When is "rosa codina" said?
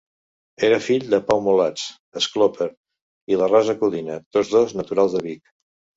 3.53-4.19